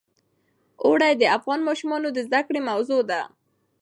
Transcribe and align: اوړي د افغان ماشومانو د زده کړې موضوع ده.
اوړي 0.85 1.11
د 1.17 1.23
افغان 1.37 1.59
ماشومانو 1.69 2.07
د 2.13 2.17
زده 2.27 2.41
کړې 2.47 2.61
موضوع 2.69 3.01
ده. 3.09 3.21